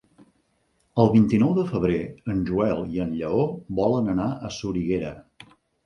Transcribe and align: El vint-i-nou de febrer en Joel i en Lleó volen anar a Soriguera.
El 1.03 1.11
vint-i-nou 1.15 1.51
de 1.59 1.67
febrer 1.73 1.99
en 2.35 2.41
Joel 2.49 2.83
i 2.97 3.05
en 3.07 3.15
Lleó 3.21 3.47
volen 3.83 4.13
anar 4.19 4.31
a 4.51 4.55
Soriguera. 4.61 5.19